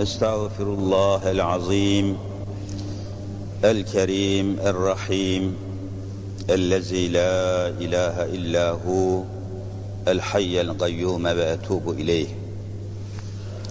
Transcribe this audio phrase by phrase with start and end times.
[0.00, 2.18] أستغفر الله العظيم
[3.64, 5.56] الكريم الرحيم
[6.50, 9.22] الذي لا إله إلا هو
[10.08, 12.26] الحي القيوم وأتوب إليه.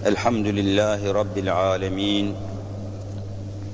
[0.06, 2.34] الحمد لله رب العالمين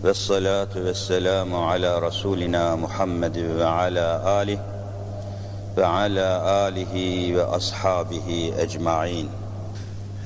[0.06, 4.58] والصلاة والسلام على رسولنا محمد وعلى آله
[5.78, 6.28] وعلى
[6.68, 6.94] آله
[7.36, 9.28] وأصحابه أجمعين.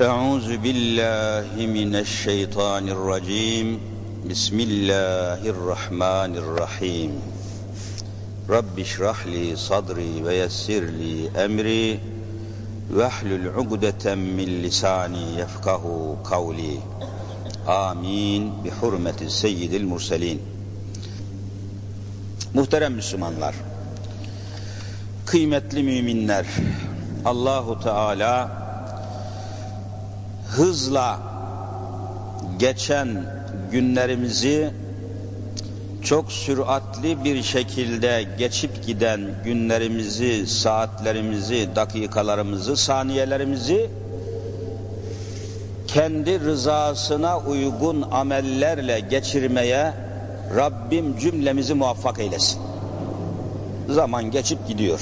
[0.00, 3.80] أعوذ بالله من الشيطان الرجيم.
[4.30, 7.20] بسم الله الرحمن الرحيم.
[8.50, 12.00] رب اشرح لي صدري ويسر لي أمري
[12.92, 16.78] واحلل عقدة من لساني يفقه قولي.
[17.66, 20.42] Amin bi hurmeti seyyidil murselin.
[22.54, 23.54] Muhterem Müslümanlar,
[25.26, 26.46] kıymetli müminler,
[27.24, 28.50] Allahu Teala
[30.46, 31.20] hızla
[32.58, 33.24] geçen
[33.72, 34.70] günlerimizi
[36.02, 43.90] çok süratli bir şekilde geçip giden günlerimizi, saatlerimizi, dakikalarımızı, saniyelerimizi
[45.94, 49.92] kendi rızasına uygun amellerle geçirmeye
[50.56, 52.60] Rabbim cümlemizi muvaffak eylesin.
[53.88, 55.00] Zaman geçip gidiyor.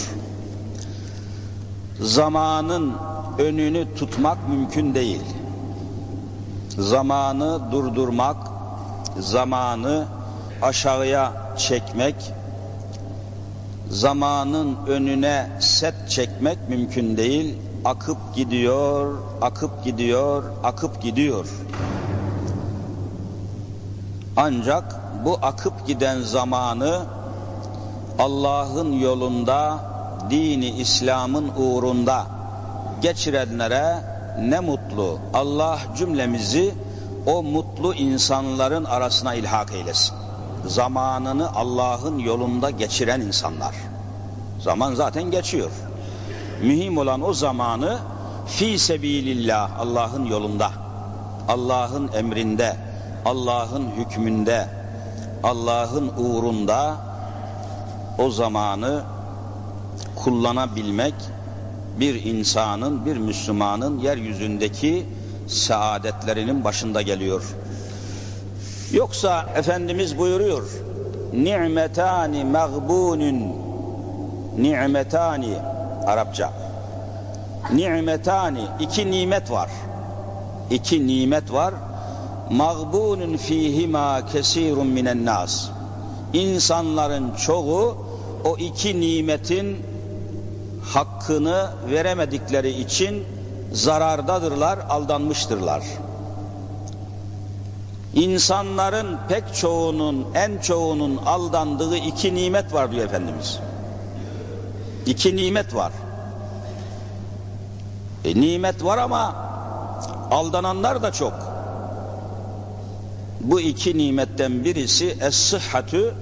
[2.00, 2.92] Zamanın
[3.39, 5.22] önünü tutmak mümkün değil.
[6.78, 8.36] Zamanı durdurmak,
[9.19, 10.06] zamanı
[10.62, 12.14] aşağıya çekmek,
[13.91, 17.55] zamanın önüne set çekmek mümkün değil.
[17.84, 21.47] Akıp gidiyor, akıp gidiyor, akıp gidiyor.
[24.37, 27.06] Ancak bu akıp giden zamanı
[28.19, 29.79] Allah'ın yolunda,
[30.31, 32.27] dini İslam'ın uğrunda
[33.03, 33.97] geçirenlere
[34.41, 35.19] ne mutlu.
[35.34, 36.75] Allah cümlemizi
[37.27, 40.15] o mutlu insanların arasına ilhak eylesin.
[40.66, 43.75] Zamanını Allah'ın yolunda geçiren insanlar.
[44.60, 45.71] Zaman zaten geçiyor.
[46.63, 47.99] Mühim olan o zamanı
[48.47, 50.71] fi sebilillah Allah'ın yolunda,
[51.49, 52.77] Allah'ın emrinde,
[53.25, 54.69] Allah'ın hükmünde,
[55.43, 56.97] Allah'ın uğrunda
[58.19, 59.03] o zamanı
[60.17, 61.15] kullanabilmek
[62.01, 65.07] bir insanın, bir Müslümanın yeryüzündeki
[65.47, 67.57] saadetlerinin başında geliyor.
[68.93, 70.63] Yoksa Efendimiz buyuruyor,
[71.33, 73.53] ni'metani mağbunun
[74.59, 75.55] ni'metani
[76.09, 76.53] Arapça
[77.71, 79.71] ni'metani iki nimet var
[80.71, 81.75] iki nimet var
[82.51, 85.69] mağbunun fihima kesirun minen nas
[86.33, 87.97] insanların çoğu
[88.45, 89.77] o iki nimetin
[90.95, 93.25] hakkını veremedikleri için
[93.73, 95.83] zarardadırlar, aldanmıştırlar.
[98.15, 103.59] İnsanların pek çoğunun, en çoğunun aldandığı iki nimet var diyor Efendimiz.
[105.09, 105.93] İki nimet var.
[108.25, 109.35] E, nimet var ama
[110.31, 111.33] aldananlar da çok.
[113.41, 116.15] Bu iki nimetten birisi es-sıhhatü,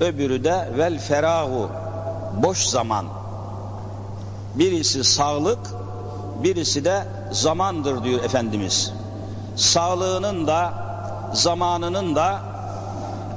[0.00, 1.70] öbürü de vel ferahu,
[2.42, 3.06] boş zaman.
[4.54, 5.58] Birisi sağlık,
[6.42, 8.92] birisi de zamandır diyor Efendimiz.
[9.56, 10.74] Sağlığının da
[11.32, 12.40] zamanının da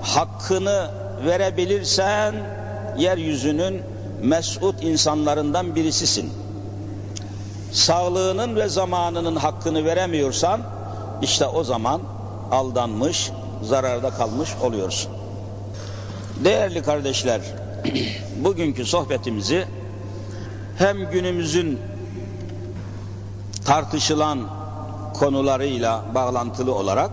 [0.02, 0.91] hakkını
[1.25, 2.35] verebilirsen
[2.97, 3.84] yeryüzünün
[4.22, 6.33] mesut insanlarından birisisin.
[7.72, 10.61] Sağlığının ve zamanının hakkını veremiyorsan
[11.22, 12.01] işte o zaman
[12.51, 13.31] aldanmış,
[13.63, 15.11] zararda kalmış oluyorsun.
[16.44, 17.41] Değerli kardeşler,
[18.44, 19.66] bugünkü sohbetimizi
[20.78, 21.79] hem günümüzün
[23.66, 24.39] tartışılan
[25.13, 27.11] konularıyla bağlantılı olarak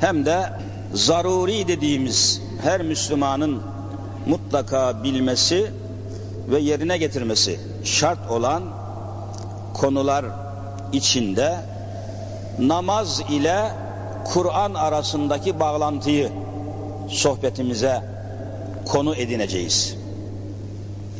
[0.00, 0.50] hem de
[0.94, 3.62] zaruri dediğimiz her Müslümanın
[4.26, 5.70] mutlaka bilmesi
[6.48, 8.62] ve yerine getirmesi şart olan
[9.74, 10.24] konular
[10.92, 11.56] içinde
[12.58, 13.70] namaz ile
[14.24, 16.30] Kur'an arasındaki bağlantıyı
[17.08, 18.02] sohbetimize
[18.86, 19.96] konu edineceğiz.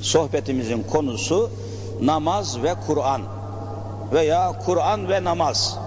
[0.03, 1.51] Sohbetimizin konusu
[2.01, 3.23] namaz ve Kur'an
[4.13, 5.79] veya Kur'an ve namaz.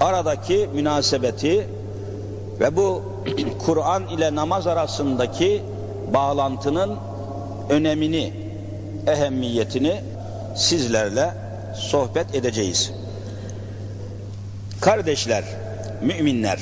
[0.00, 1.68] Aradaki münasebeti
[2.60, 3.02] ve bu
[3.66, 5.62] Kur'an ile namaz arasındaki
[6.14, 6.96] bağlantının
[7.68, 8.32] önemini,
[9.06, 10.00] ehemmiyetini
[10.56, 11.34] sizlerle
[11.74, 12.92] sohbet edeceğiz.
[14.80, 15.44] Kardeşler,
[16.02, 16.58] müminler,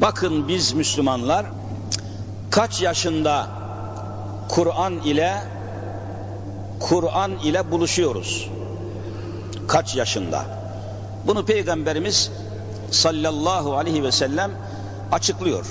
[0.00, 1.46] Bakın biz Müslümanlar
[2.50, 3.48] kaç yaşında
[4.48, 5.42] Kur'an ile
[6.80, 8.50] Kur'an ile buluşuyoruz.
[9.68, 10.44] Kaç yaşında?
[11.26, 12.30] Bunu Peygamberimiz
[12.90, 14.50] sallallahu aleyhi ve sellem
[15.12, 15.66] açıklıyor.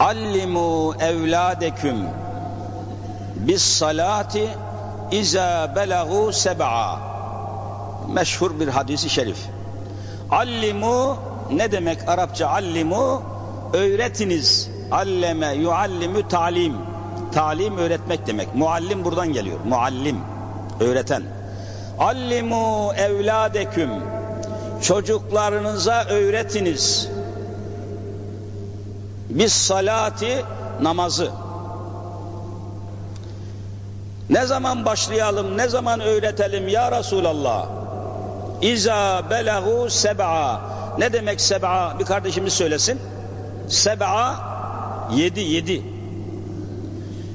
[0.00, 1.96] Allimu evladeküm
[3.36, 4.48] bis salati
[5.12, 6.98] iza belagu seb'a
[8.08, 9.38] meşhur bir hadisi şerif.
[10.30, 11.16] Allimu
[11.52, 13.22] ne demek Arapça allimu?
[13.72, 14.70] Öğretiniz.
[14.90, 16.74] Alleme yuallimu talim.
[17.32, 18.54] Talim öğretmek demek.
[18.54, 19.58] Muallim buradan geliyor.
[19.64, 20.18] Muallim.
[20.80, 21.22] Öğreten.
[21.98, 23.90] Allimu evladeküm.
[24.82, 27.08] Çocuklarınıza öğretiniz.
[29.30, 30.44] Biz salati
[30.82, 31.30] namazı.
[34.30, 37.66] Ne zaman başlayalım, ne zaman öğretelim ya Resulallah?
[38.62, 40.60] İza belagu seb'a.
[40.98, 41.96] Ne demek seb'a?
[41.98, 43.00] Bir kardeşimiz söylesin.
[43.68, 44.34] Seb'a
[45.14, 45.82] yedi, yedi.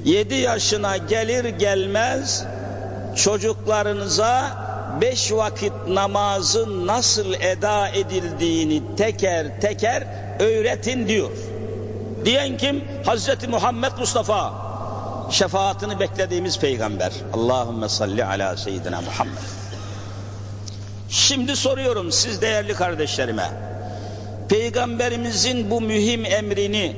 [0.04, 2.44] Yedi yaşına gelir gelmez
[3.16, 4.66] çocuklarınıza
[5.00, 10.06] beş vakit namazın nasıl eda edildiğini teker teker
[10.40, 11.30] öğretin diyor.
[12.26, 12.84] Diyen kim?
[13.04, 14.54] Hazreti Muhammed Mustafa.
[15.30, 17.12] Şefaatini beklediğimiz peygamber.
[17.32, 19.38] Allahümme salli ala seyyidina Muhammed.
[21.08, 23.50] Şimdi soruyorum siz değerli kardeşlerime.
[24.48, 26.96] Peygamberimizin bu mühim emrini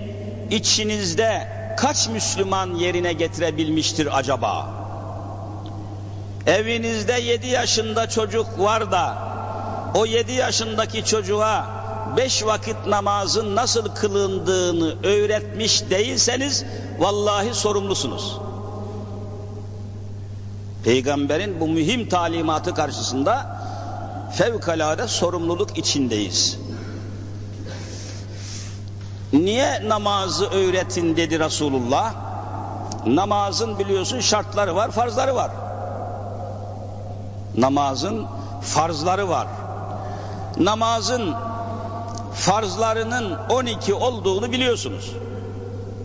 [0.50, 4.70] içinizde kaç Müslüman yerine getirebilmiştir acaba?
[6.46, 9.18] Evinizde yedi yaşında çocuk var da
[9.94, 11.77] o yedi yaşındaki çocuğa
[12.16, 16.64] beş vakit namazın nasıl kılındığını öğretmiş değilseniz
[16.98, 18.38] vallahi sorumlusunuz.
[20.84, 23.60] Peygamberin bu mühim talimatı karşısında
[24.32, 26.58] fevkalade sorumluluk içindeyiz.
[29.32, 32.14] Niye namazı öğretin dedi Resulullah?
[33.06, 35.50] Namazın biliyorsun şartları var, farzları var.
[37.56, 38.26] Namazın
[38.62, 39.46] farzları var.
[40.56, 41.34] Namazın
[42.34, 45.12] farzlarının 12 olduğunu biliyorsunuz.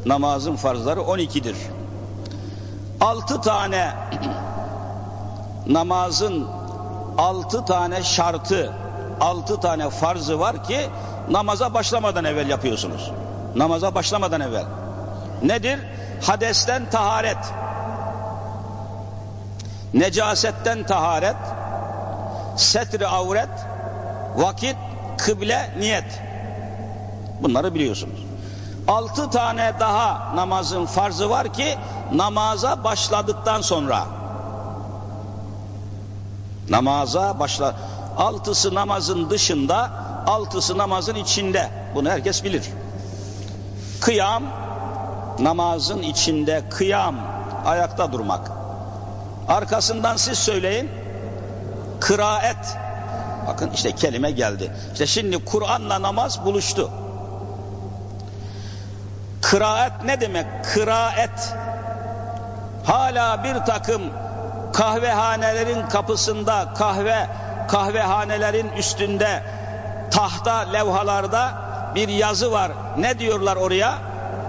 [0.06, 1.56] Namazın farzları 12'dir.
[3.02, 3.94] 6 tane
[5.68, 6.48] namazın
[7.18, 8.74] 6 tane şartı,
[9.22, 10.90] 6 tane farzı var ki
[11.30, 13.12] namaza başlamadan evvel yapıyorsunuz.
[13.56, 14.66] Namaza başlamadan evvel.
[15.44, 15.80] Nedir?
[16.22, 17.38] Hadesten taharet.
[19.94, 21.36] Necasetten taharet.
[22.58, 23.50] Setri avret.
[24.36, 24.78] Vakit,
[25.18, 26.22] kıble, niyet.
[27.42, 28.26] Bunları biliyorsunuz.
[28.88, 31.78] Altı tane daha namazın farzı var ki
[32.14, 34.06] namaza başladıktan sonra.
[36.70, 37.76] Namaza başla.
[38.18, 39.92] Altısı namazın dışında,
[40.28, 41.70] altısı namazın içinde.
[41.96, 42.70] Bunu herkes bilir.
[44.02, 44.44] Kıyam,
[45.40, 47.16] namazın içinde kıyam,
[47.66, 48.52] ayakta durmak.
[49.48, 50.92] Arkasından siz söyleyin,
[52.00, 52.78] kıraet.
[53.48, 54.72] Bakın işte kelime geldi.
[54.94, 56.92] İşte şimdi Kur'an'la namaz buluştu.
[59.42, 60.46] Kıraet ne demek?
[60.74, 61.56] Kıraet.
[62.86, 64.02] Hala bir takım
[64.74, 67.28] kahvehanelerin kapısında kahve
[67.68, 69.44] kahvehanelerin üstünde
[70.12, 71.54] tahta levhalarda
[71.96, 72.72] bir yazı var.
[72.98, 73.98] Ne diyorlar oraya?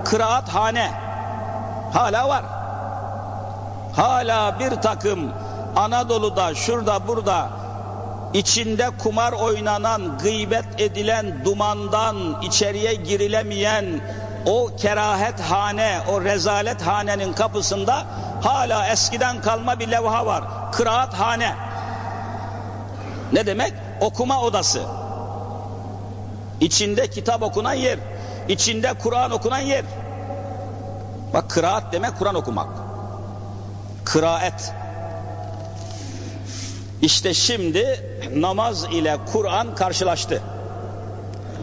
[0.05, 0.91] Kıraathane.
[1.93, 2.43] Hala var.
[3.97, 5.33] Hala bir takım
[5.77, 7.49] Anadolu'da şurada burada
[8.35, 14.01] içinde kumar oynanan, gıybet edilen, dumandan içeriye girilemeyen
[14.47, 18.07] o kerahet hane, o rezalet hanenin kapısında
[18.43, 20.45] hala eskiden kalma bir levha var.
[20.73, 21.55] Kıraat hane.
[23.33, 23.73] Ne demek?
[24.01, 24.83] Okuma odası.
[26.61, 27.99] İçinde kitap okunan yer.
[28.49, 29.85] İçinde Kur'an okunan yer.
[31.35, 32.69] Bak kıraat demek Kur'an okumak.
[34.05, 34.73] Kıraet.
[37.03, 40.43] İşte şimdi namaz ile Kur'an karşılaştı.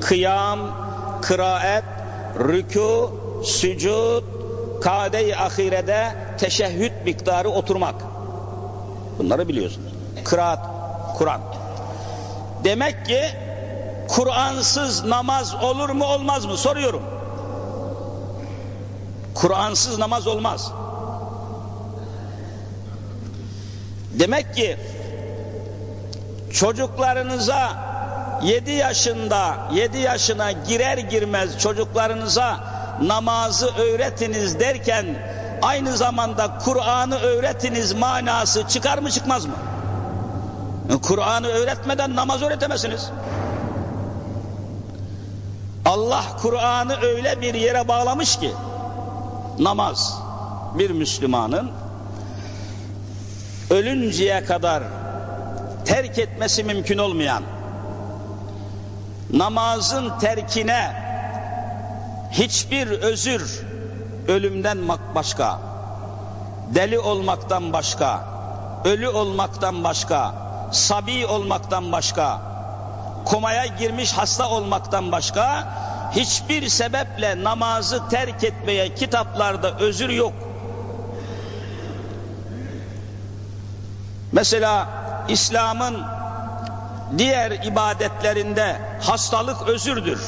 [0.01, 0.59] Kıyam,
[1.21, 1.83] kıraet,
[2.37, 3.09] rükû,
[3.43, 4.23] sücud,
[4.81, 7.95] kade-i ahirede teşehhüd miktarı oturmak.
[9.19, 9.93] Bunları biliyorsunuz.
[10.23, 10.59] Kıraat,
[11.17, 11.41] Kur'an.
[12.63, 13.21] Demek ki
[14.07, 17.03] Kur'ansız namaz olur mu olmaz mı soruyorum.
[19.33, 20.71] Kur'ansız namaz olmaz.
[24.19, 24.77] Demek ki
[26.53, 27.91] çocuklarınıza
[28.43, 32.59] 7 yaşında 7 yaşına girer girmez çocuklarınıza
[33.01, 35.05] namazı öğretiniz derken
[35.61, 39.53] aynı zamanda Kur'an'ı öğretiniz manası çıkar mı çıkmaz mı?
[41.01, 43.11] Kur'an'ı öğretmeden namaz öğretemezsiniz.
[45.85, 48.51] Allah Kur'an'ı öyle bir yere bağlamış ki
[49.59, 50.17] namaz
[50.73, 51.71] bir Müslümanın
[53.69, 54.83] ölünceye kadar
[55.85, 57.43] terk etmesi mümkün olmayan
[59.33, 60.93] namazın terkine
[62.31, 63.61] hiçbir özür
[64.27, 64.77] ölümden
[65.15, 65.59] başka,
[66.75, 68.23] deli olmaktan başka,
[68.85, 70.35] ölü olmaktan başka,
[70.71, 72.41] sabi olmaktan başka,
[73.25, 75.67] komaya girmiş hasta olmaktan başka
[76.15, 80.33] hiçbir sebeple namazı terk etmeye kitaplarda özür yok.
[84.31, 84.87] Mesela
[85.29, 86.03] İslam'ın
[87.17, 90.21] diğer ibadetlerinde hastalık özürdür.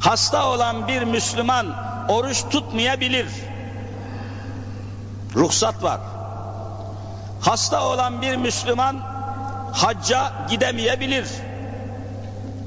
[0.00, 1.66] Hasta olan bir Müslüman
[2.08, 3.26] oruç tutmayabilir.
[5.34, 6.00] Ruhsat var.
[7.40, 9.00] Hasta olan bir Müslüman
[9.72, 11.28] hacca gidemeyebilir.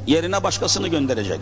[0.07, 1.39] Yerine başkasını gönderecek.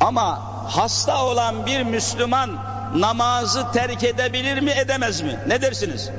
[0.00, 2.50] Ama hasta olan bir Müslüman
[2.94, 5.40] namazı terk edebilir mi edemez mi?
[5.46, 6.10] Ne dersiniz?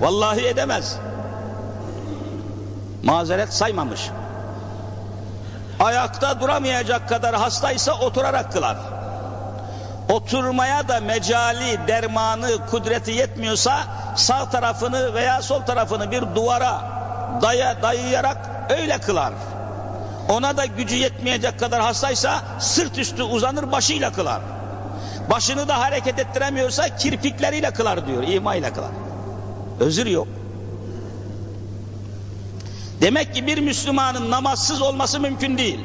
[0.00, 0.96] Vallahi edemez.
[3.02, 4.10] Mazeret saymamış.
[5.80, 8.76] Ayakta duramayacak kadar hastaysa oturarak kılar.
[10.08, 13.78] Oturmaya da mecali, dermanı, kudreti yetmiyorsa
[14.16, 16.82] sağ tarafını veya sol tarafını bir duvara
[17.42, 19.32] daya, dayayarak öyle kılar.
[20.28, 24.40] Ona da gücü yetmeyecek kadar hastaysa sırt üstü uzanır başıyla kılar.
[25.30, 28.90] Başını da hareket ettiremiyorsa kirpikleriyle kılar diyor, ima ile kılar.
[29.80, 30.28] Özür yok.
[33.00, 35.80] Demek ki bir Müslümanın namazsız olması mümkün değil.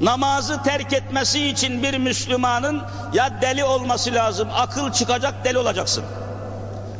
[0.00, 2.82] Namazı terk etmesi için bir Müslümanın
[3.12, 6.04] ya deli olması lazım, akıl çıkacak deli olacaksın.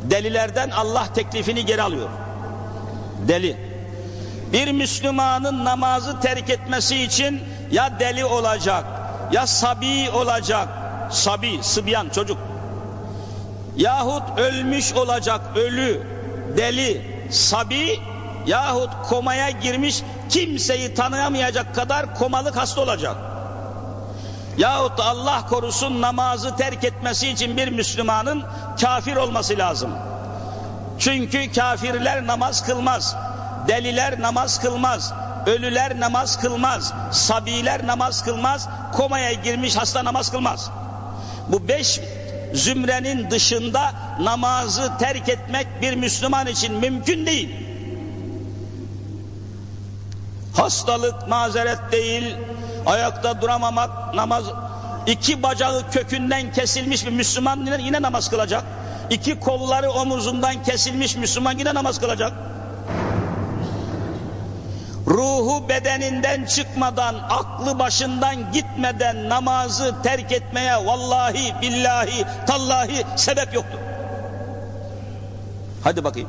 [0.03, 2.09] Delilerden Allah teklifini geri alıyor.
[3.27, 3.57] Deli.
[4.53, 8.85] Bir Müslümanın namazı terk etmesi için ya deli olacak,
[9.31, 10.67] ya sabi olacak,
[11.09, 12.37] sabi, sıbyan çocuk.
[13.77, 16.07] Yahut ölmüş olacak, ölü,
[16.57, 17.99] deli, sabi
[18.45, 23.15] yahut komaya girmiş kimseyi tanıyamayacak kadar komalık hasta olacak.
[24.57, 28.43] Yahut Allah korusun namazı terk etmesi için bir Müslümanın
[28.81, 29.91] kafir olması lazım.
[30.99, 33.15] Çünkü kafirler namaz kılmaz,
[33.67, 35.13] deliler namaz kılmaz,
[35.45, 40.69] ölüler namaz kılmaz, sabiler namaz kılmaz, komaya girmiş hasta namaz kılmaz.
[41.47, 41.99] Bu beş
[42.53, 47.49] zümrenin dışında namazı terk etmek bir Müslüman için mümkün değil.
[50.53, 52.35] Hastalık mazeret değil,
[52.85, 54.43] ayakta duramamak, namaz,
[55.07, 58.63] iki bacağı kökünden kesilmiş bir Müslüman yine, namaz kılacak.
[59.09, 62.33] İki kolları omuzundan kesilmiş Müslüman yine namaz kılacak
[65.06, 73.78] Ruhu bedeninden çıkmadan, aklı başından gitmeden namazı terk etmeye vallahi, billahi, tallahi sebep yoktur.
[75.84, 76.28] Hadi bakayım.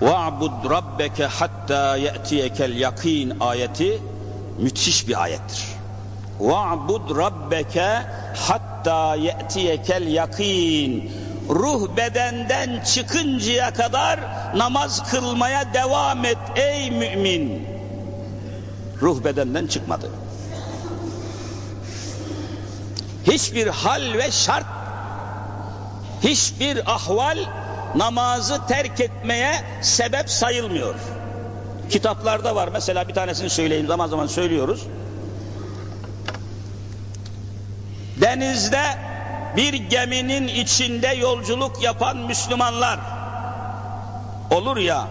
[0.00, 4.02] وَعْبُدْ رَبَّكَ حَتَّى يَأْتِيَكَ الْيَقِينَ ayeti
[4.58, 5.64] müthiş bir ayettir.
[6.40, 8.04] وَعْبُدْ رَبَّكَ
[8.36, 11.12] hatta ye'tiyekel yakin.
[11.49, 14.19] Ruh bedenden çıkıncaya kadar
[14.55, 17.67] namaz kılmaya devam et ey mümin.
[19.01, 20.09] Ruh bedenden çıkmadı.
[23.27, 24.65] Hiçbir hal ve şart,
[26.23, 27.37] hiçbir ahval
[27.95, 30.95] namazı terk etmeye sebep sayılmıyor.
[31.89, 32.69] Kitaplarda var.
[32.73, 34.83] Mesela bir tanesini söyleyeyim zaman zaman söylüyoruz.
[38.21, 38.83] Denizde
[39.55, 42.99] bir geminin içinde yolculuk yapan Müslümanlar
[44.51, 45.07] olur ya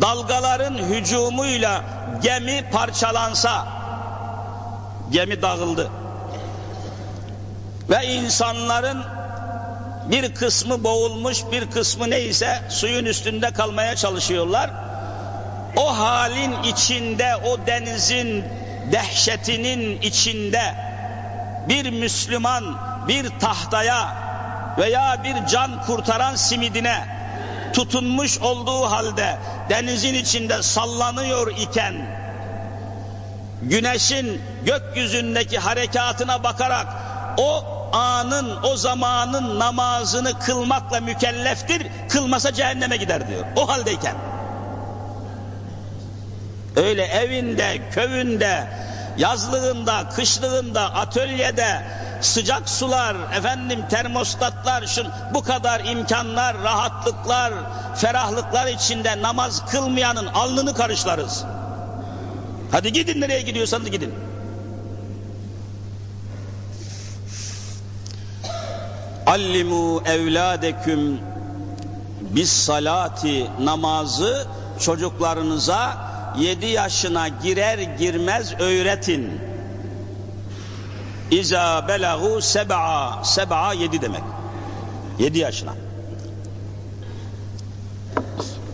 [0.00, 1.84] dalgaların hücumuyla
[2.22, 3.66] gemi parçalansa
[5.10, 5.90] gemi dağıldı
[7.90, 9.04] ve insanların
[10.10, 14.70] bir kısmı boğulmuş, bir kısmı neyse suyun üstünde kalmaya çalışıyorlar.
[15.76, 18.44] O halin içinde, o denizin
[18.92, 20.74] dehşetinin içinde
[21.68, 24.14] bir Müslüman bir tahtaya
[24.78, 27.04] veya bir can kurtaran simidine
[27.72, 29.36] tutunmuş olduğu halde
[29.70, 31.94] denizin içinde sallanıyor iken
[33.62, 36.86] güneşin gökyüzündeki harekatına bakarak
[37.36, 43.44] o anın, o zamanın namazını kılmakla mükelleftir, kılmasa cehenneme gider diyor.
[43.56, 44.14] O haldeyken.
[46.76, 48.68] Öyle evinde, köyünde,
[49.16, 51.82] yazlığında, kışlığında, atölyede,
[52.20, 57.52] sıcak sular, efendim termostatlar, şun, bu kadar imkanlar, rahatlıklar,
[57.96, 61.44] ferahlıklar içinde namaz kılmayanın alnını karışlarız.
[62.72, 64.14] Hadi gidin nereye gidiyorsanız gidin.
[69.26, 71.20] Allimu evladeküm
[72.20, 74.46] bis salati namazı
[74.80, 79.40] çocuklarınıza yedi yaşına girer girmez öğretin.
[81.30, 84.22] İza belagu seb'a, seb'a yedi demek.
[85.18, 85.74] Yedi yaşına.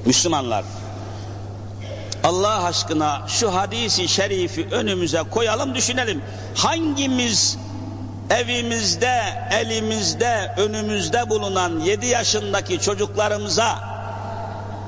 [0.05, 0.65] Müslümanlar,
[2.25, 6.23] Allah aşkına şu hadisi şerifi önümüze koyalım düşünelim.
[6.55, 7.59] Hangimiz
[8.31, 9.21] evimizde,
[9.51, 13.96] elimizde, önümüzde bulunan yedi yaşındaki çocuklarımıza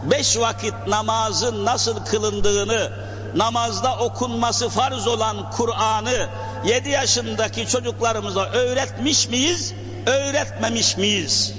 [0.03, 2.93] beş vakit namazın nasıl kılındığını,
[3.35, 6.29] namazda okunması farz olan Kur'an'ı
[6.65, 9.75] yedi yaşındaki çocuklarımıza öğretmiş miyiz,
[10.07, 11.55] öğretmemiş miyiz?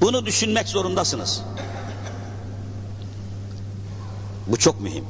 [0.00, 1.42] Bunu düşünmek zorundasınız.
[4.46, 5.04] Bu çok mühim.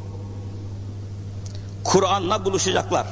[1.85, 3.07] Kur'an'la buluşacaklar.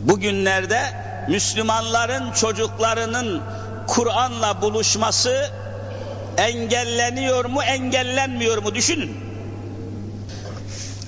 [0.00, 0.80] Bugünlerde
[1.28, 3.42] Müslümanların çocuklarının
[3.94, 5.50] Kur'an'la buluşması
[6.36, 9.16] engelleniyor mu, engellenmiyor mu düşünün.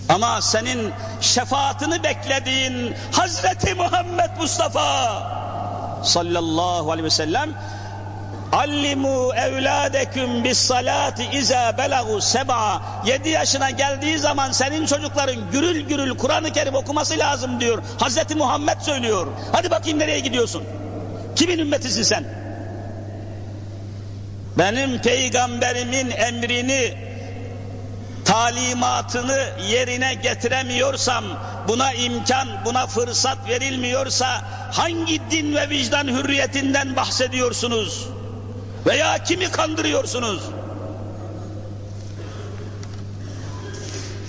[0.09, 5.23] Ama senin şefaatini beklediğin Hazreti Muhammed Mustafa
[6.05, 7.51] sallallahu aleyhi ve sellem
[8.53, 12.83] Allimu evladeküm bis salati iza belagu seba.
[13.07, 17.83] Yedi yaşına geldiği zaman senin çocukların gürül gürül Kur'an-ı Kerim okuması lazım diyor.
[18.01, 19.27] Hazreti Muhammed söylüyor.
[19.53, 20.65] Hadi bakayım nereye gidiyorsun?
[21.37, 22.46] Kimin ümmetisin sen?
[24.59, 26.95] Benim peygamberimin emrini,
[28.25, 31.25] talimatını yerine getiremiyorsam,
[31.69, 38.07] buna imkan, buna fırsat verilmiyorsa hangi din ve vicdan hürriyetinden bahsediyorsunuz?
[38.87, 40.41] Veya kimi kandırıyorsunuz?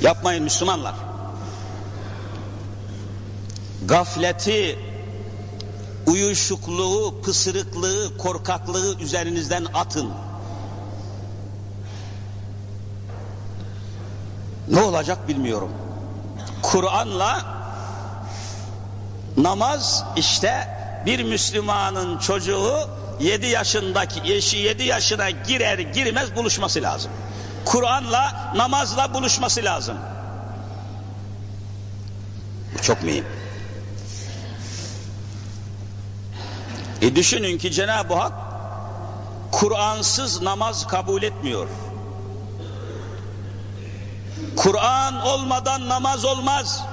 [0.02, 0.96] Yapmayın Müslümanlar.
[3.86, 4.80] Gafleti,
[6.08, 10.12] uyuşukluğu, pısırıklığı, korkaklığı üzerinizden atın.
[14.68, 15.72] Ne olacak bilmiyorum.
[16.62, 17.46] Kur'an'la
[19.38, 20.68] namaz işte
[21.06, 22.90] bir Müslümanın çocuğu
[23.20, 27.12] 7 yaşındaki eşi 7 yaşına girer girmez buluşması lazım.
[27.66, 29.98] Kur'an'la namazla buluşması lazım.
[32.78, 33.26] Bu çok mühim.
[37.02, 38.34] E düşünün ki Cenab-ı Hak
[39.52, 41.68] Kur'ansız namaz kabul etmiyor.
[44.56, 46.84] Kur'an olmadan namaz olmaz.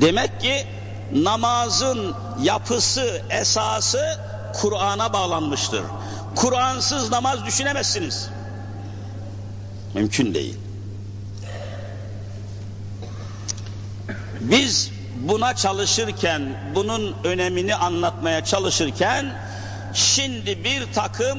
[0.00, 0.66] Demek ki
[1.12, 4.20] namazın yapısı, esası
[4.52, 5.82] Kur'an'a bağlanmıştır.
[6.34, 8.28] Kur'ansız namaz düşünemezsiniz.
[9.94, 10.58] Mümkün değil.
[14.40, 16.42] Biz buna çalışırken,
[16.74, 19.34] bunun önemini anlatmaya çalışırken,
[19.94, 21.38] şimdi bir takım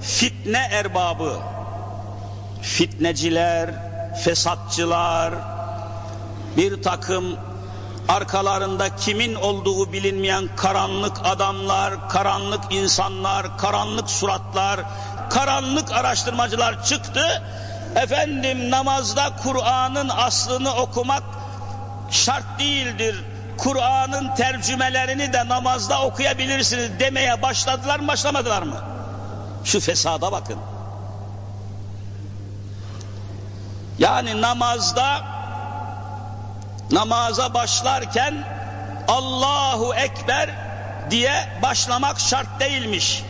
[0.00, 1.36] fitne erbabı,
[2.62, 3.70] fitneciler,
[4.24, 5.34] fesatçılar,
[6.56, 7.36] bir takım
[8.08, 14.80] arkalarında kimin olduğu bilinmeyen karanlık adamlar, karanlık insanlar, karanlık suratlar,
[15.30, 17.42] karanlık araştırmacılar çıktı.
[17.96, 21.22] Efendim namazda Kur'an'ın aslını okumak
[22.10, 23.24] şart değildir.
[23.58, 28.76] Kur'an'ın tercümelerini de namazda okuyabilirsiniz demeye başladılar mı başlamadılar mı?
[29.64, 30.58] Şu fesada bakın.
[33.98, 35.20] Yani namazda
[36.90, 38.44] namaza başlarken
[39.08, 40.50] Allahu Ekber
[41.10, 43.22] diye başlamak şart değilmiş.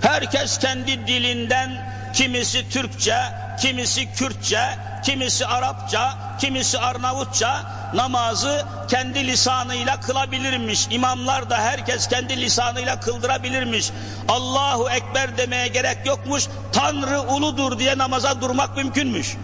[0.00, 3.16] Herkes kendi dilinden kimisi Türkçe,
[3.60, 7.62] kimisi Kürtçe, kimisi Arapça, kimisi Arnavutça
[7.94, 10.88] namazı kendi lisanıyla kılabilirmiş.
[10.90, 13.90] İmamlar da herkes kendi lisanıyla kıldırabilirmiş.
[14.28, 16.46] Allahu Ekber demeye gerek yokmuş.
[16.72, 19.36] Tanrı uludur diye namaza durmak mümkünmüş.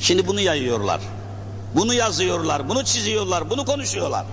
[0.00, 1.00] Şimdi bunu yayıyorlar.
[1.74, 4.24] Bunu yazıyorlar, bunu çiziyorlar, bunu konuşuyorlar.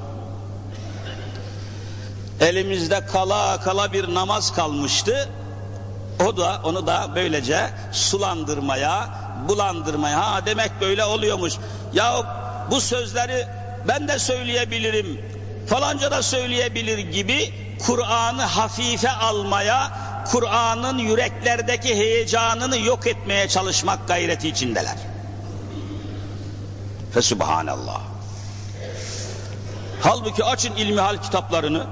[2.40, 5.30] Elimizde kala kala bir namaz kalmıştı.
[6.24, 9.10] O da onu da böylece sulandırmaya,
[9.50, 10.32] bulandırmaya.
[10.32, 11.54] Ha demek böyle oluyormuş.
[11.94, 12.24] Ya
[12.72, 13.48] bu sözleri
[13.88, 15.22] ben de söyleyebilirim.
[15.68, 17.54] Falanca da söyleyebilir gibi
[17.86, 19.92] Kur'an'ı hafife almaya,
[20.32, 24.96] Kur'an'ın yüreklerdeki heyecanını yok etmeye çalışmak gayreti içindeler.
[27.14, 28.02] Fesubhanallah.
[30.02, 31.88] Halbuki açın ilmihal kitaplarını.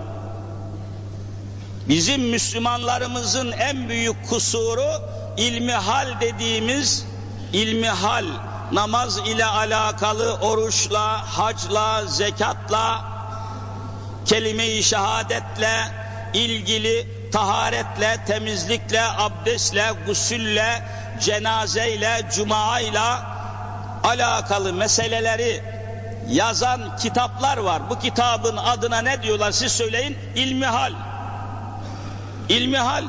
[1.88, 5.02] Bizim Müslümanlarımızın en büyük kusuru
[5.38, 7.06] ilmihal dediğimiz
[7.54, 8.26] ilmihal
[8.72, 13.06] namaz ile alakalı oruçla, hacla, zekatla,
[14.26, 15.92] kelime-i şehadetle
[16.34, 20.84] ilgili taharetle, temizlikle, abdestle, gusülle,
[21.20, 23.26] cenazeyle, cumayla
[24.04, 25.64] alakalı meseleleri
[26.28, 27.90] yazan kitaplar var.
[27.90, 30.18] Bu kitabın adına ne diyorlar siz söyleyin?
[30.36, 30.94] İlmihal.
[32.50, 33.04] İlmihal.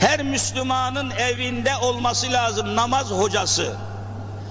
[0.00, 3.76] Her Müslümanın evinde olması lazım namaz hocası.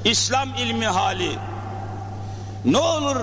[0.06, 1.40] İslam ilmi hali.
[2.66, 3.18] Ne olur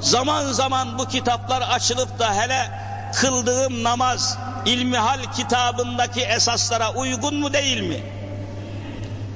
[0.00, 2.70] zaman zaman bu kitaplar açılıp da hele
[3.14, 8.00] kıldığım namaz ilmihal kitabındaki esaslara uygun mu değil mi?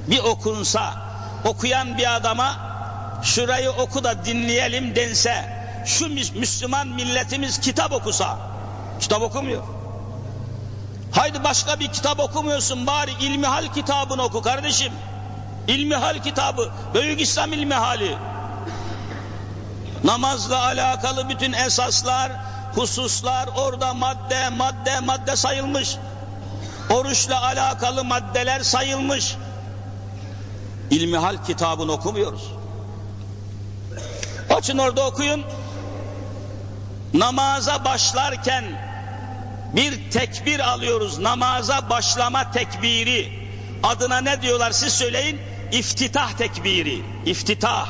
[0.07, 0.93] Bir okunsa,
[1.45, 2.55] okuyan bir adama
[3.23, 8.37] şurayı oku da dinleyelim dense, şu Müslüman milletimiz kitap okusa,
[8.99, 9.63] kitap okumuyor.
[11.13, 14.93] Haydi başka bir kitap okumuyorsun bari ilmihal kitabını oku kardeşim.
[15.67, 18.17] İlmihal kitabı, Büyük İslam ilmihali.
[20.03, 22.31] Namazla alakalı bütün esaslar,
[22.75, 25.95] hususlar orada madde, madde, madde sayılmış.
[26.89, 29.35] Oruçla alakalı maddeler sayılmış.
[30.91, 32.51] İlmihal kitabını okumuyoruz.
[34.49, 35.43] Açın orada okuyun.
[37.13, 38.63] Namaza başlarken
[39.73, 41.19] bir tekbir alıyoruz.
[41.19, 43.31] Namaza başlama tekbiri.
[43.83, 45.41] Adına ne diyorlar siz söyleyin?
[45.71, 47.01] İftitah tekbiri.
[47.25, 47.87] İftitah.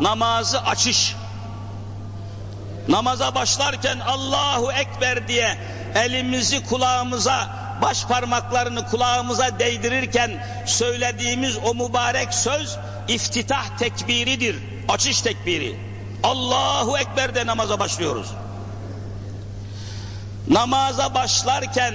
[0.00, 1.14] Namazı açış.
[2.88, 5.58] Namaza başlarken Allahu Ekber diye
[5.94, 7.48] elimizi kulağımıza,
[7.82, 14.56] baş parmaklarını kulağımıza değdirirken söylediğimiz o mübarek söz iftitah tekbiridir.
[14.88, 15.76] Açış tekbiri.
[16.22, 18.28] Allahu Ekber de namaza başlıyoruz.
[20.50, 21.94] Namaza başlarken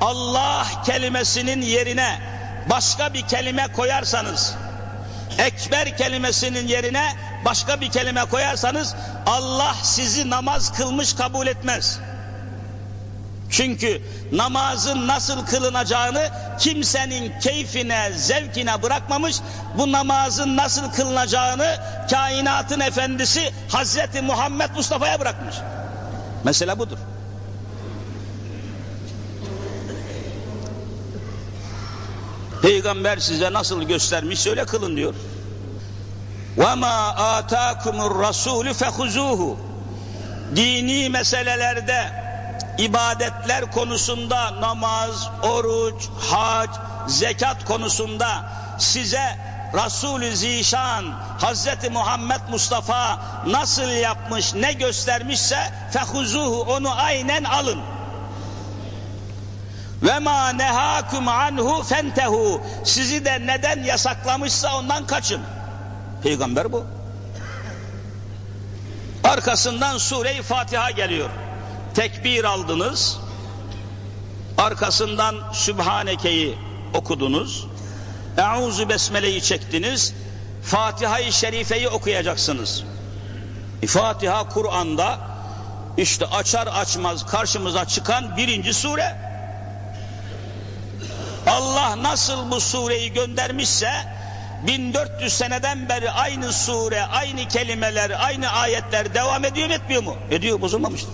[0.00, 2.18] Allah kelimesinin yerine
[2.70, 4.54] başka bir kelime koyarsanız,
[5.38, 7.12] ekber kelimesinin yerine
[7.44, 8.94] başka bir kelime koyarsanız
[9.26, 12.00] Allah sizi namaz kılmış kabul etmez.
[13.50, 19.36] Çünkü namazın nasıl kılınacağını kimsenin keyfine, zevkine bırakmamış,
[19.74, 21.76] bu namazın nasıl kılınacağını
[22.10, 25.54] kainatın efendisi Hazreti Muhammed Mustafa'ya bırakmış.
[26.44, 26.98] Mesela budur.
[32.61, 35.13] Peygamber size nasıl göstermiş öyle kılın diyor.
[36.57, 39.55] وَمَا آتَاكُمُ الرَّسُولُ فَخُزُوهُ
[40.55, 42.11] Dini meselelerde,
[42.77, 46.69] ibadetler konusunda, namaz, oruç, hac,
[47.07, 48.45] zekat konusunda
[48.77, 49.37] size
[49.73, 51.05] Resul-i Zişan
[51.41, 57.79] Hazreti Muhammed Mustafa nasıl yapmış, ne göstermişse fehuzuhu onu aynen alın.
[60.02, 62.62] Ve ma nehakum anhu fentehu.
[62.84, 65.40] Sizi de neden yasaklamışsa ondan kaçın.
[66.22, 66.84] Peygamber bu.
[69.24, 71.30] Arkasından Sure-i Fatiha geliyor.
[71.94, 73.18] Tekbir aldınız.
[74.58, 76.58] Arkasından Sübhaneke'yi
[76.94, 77.66] okudunuz.
[78.38, 80.14] Euzu Besmele'yi çektiniz.
[80.62, 82.84] Fatiha-i Şerife'yi okuyacaksınız.
[83.82, 85.18] E, Fatiha Kur'an'da
[85.96, 89.27] işte açar açmaz karşımıza çıkan birinci sure.
[91.50, 93.90] Allah nasıl bu sureyi göndermişse
[94.66, 100.16] 1400 seneden beri aynı sure, aynı kelimeler, aynı ayetler devam ediyor mu etmiyor mu?
[100.30, 101.10] Ediyor, bozulmamıştır.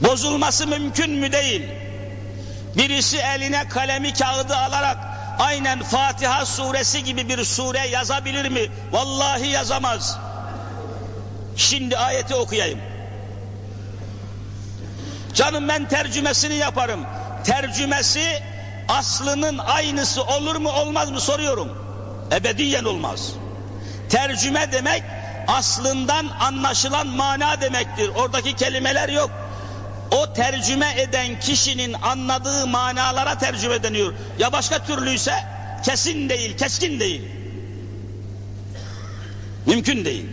[0.00, 1.62] Bozulması mümkün mü değil?
[2.76, 4.98] Birisi eline kalemi kağıdı alarak
[5.38, 8.60] aynen Fatiha suresi gibi bir sure yazabilir mi?
[8.92, 10.18] Vallahi yazamaz.
[11.56, 12.78] Şimdi ayeti okuyayım.
[15.34, 17.06] Canım ben tercümesini yaparım
[17.44, 18.42] tercümesi
[18.88, 21.68] aslının aynısı olur mu olmaz mı soruyorum.
[22.32, 23.32] Ebediyen olmaz.
[24.08, 25.02] Tercüme demek
[25.46, 28.08] aslından anlaşılan mana demektir.
[28.08, 29.30] Oradaki kelimeler yok.
[30.10, 34.14] O tercüme eden kişinin anladığı manalara tercüme deniyor.
[34.38, 35.34] Ya başka türlüyse
[35.84, 37.22] kesin değil, keskin değil.
[39.66, 40.26] Mümkün değil.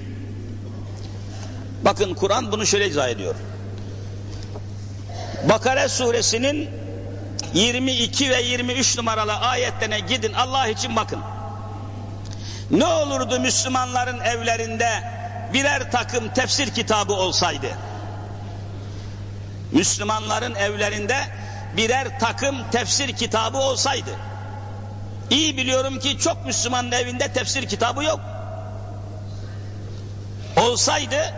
[1.86, 3.36] Bakın Kur'an bunu şöyle izah ediyor.
[5.50, 6.70] Bakara suresinin
[7.54, 11.20] 22 ve 23 numaralı ayetlerine gidin Allah için bakın.
[12.72, 15.04] Ne olurdu Müslümanların evlerinde
[15.54, 17.68] birer takım tefsir kitabı olsaydı?
[19.72, 21.18] Müslümanların evlerinde
[21.78, 24.12] birer takım tefsir kitabı olsaydı.
[25.30, 28.20] İyi biliyorum ki çok Müslümanın evinde tefsir kitabı yok.
[30.58, 31.34] Olsaydı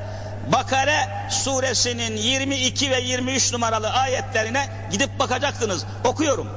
[0.48, 5.86] Bakara suresinin 22 ve 23 numaralı ayetlerine gidip bakacaktınız.
[6.04, 6.48] Okuyorum.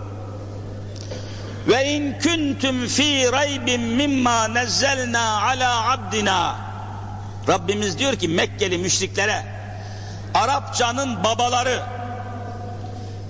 [1.68, 6.56] Ve in kuntum fi raybin mimma nezzelna ala abdina.
[7.48, 9.42] Rabbimiz diyor ki Mekkeli müşriklere
[10.34, 11.82] Arapçanın babaları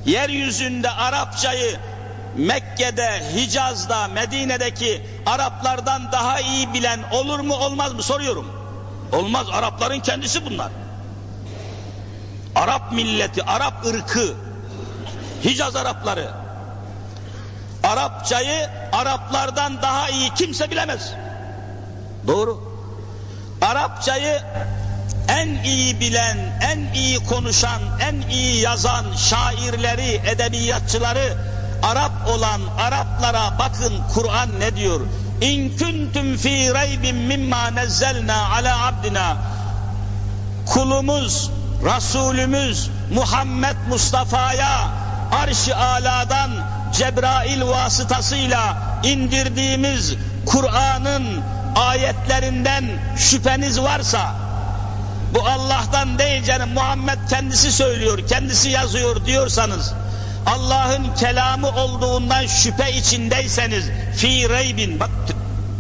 [0.07, 1.77] yeryüzünde Arapçayı
[2.37, 8.64] Mekke'de, Hicaz'da, Medine'deki Araplardan daha iyi bilen olur mu olmaz mı soruyorum.
[9.15, 10.71] Olmaz Arapların kendisi bunlar.
[12.55, 14.35] Arap milleti, Arap ırkı,
[15.45, 16.31] Hicaz Arapları.
[17.83, 21.13] Arapçayı Araplardan daha iyi kimse bilemez.
[22.27, 22.75] Doğru.
[23.63, 24.43] Arapçayı
[25.29, 31.37] en iyi bilen, en iyi konuşan, en iyi yazan şairleri, edebiyatçıları
[31.83, 35.01] Arap olan Araplara bakın Kur'an ne diyor?
[35.41, 39.37] İn kuntum fi raybin mimma nezzelna ala abdina
[40.67, 41.51] kulumuz,
[41.85, 44.89] Resulümüz Muhammed Mustafa'ya
[45.33, 46.51] arş-ı aladan
[46.93, 50.15] Cebrail vasıtasıyla indirdiğimiz
[50.47, 51.43] Kur'an'ın
[51.77, 52.85] ayetlerinden
[53.17, 54.35] şüpheniz varsa
[55.35, 59.93] bu Allah'tan değil canım Muhammed kendisi söylüyor, kendisi yazıyor diyorsanız
[60.47, 63.85] Allah'ın kelamı olduğundan şüphe içindeyseniz
[64.17, 65.11] fi reybin bak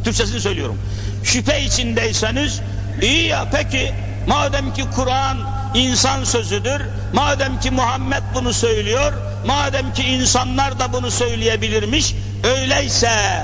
[0.05, 0.79] Türkçesini söylüyorum.
[1.24, 2.61] Şüphe içindeyseniz
[3.03, 3.92] iyi ya peki
[4.27, 5.38] madem ki Kur'an
[5.74, 9.12] insan sözüdür, madem ki Muhammed bunu söylüyor,
[9.46, 13.42] madem ki insanlar da bunu söyleyebilirmiş, öyleyse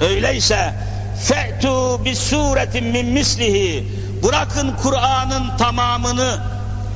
[0.00, 0.74] öyleyse
[1.24, 3.84] fe'tu bis suretin min mislihi
[4.22, 6.38] bırakın Kur'an'ın tamamını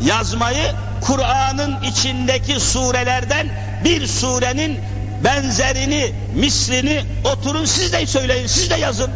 [0.05, 0.73] yazmayı
[1.07, 3.49] Kur'an'ın içindeki surelerden
[3.85, 4.79] bir surenin
[5.25, 9.11] benzerini, mislini oturun siz de söyleyin, siz de yazın.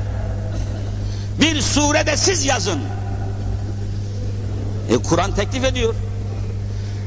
[1.41, 2.81] Bir surede siz yazın.
[4.91, 5.95] E Kur'an teklif ediyor.